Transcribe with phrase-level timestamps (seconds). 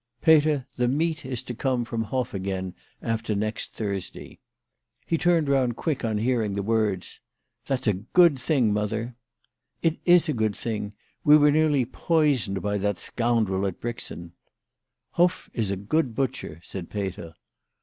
[0.23, 4.39] "Peter, the meat is to come from Hoff again after next Thursday."
[5.05, 7.19] He turned round quick on hearing the words."
[7.67, 9.15] That's a good thing, mother.""
[9.83, 10.93] It is a good thing.
[11.23, 14.31] We were nearly poisoned by that scoundrel at Brixen.""
[15.17, 17.35] Hoff is a good butcher," said Peter.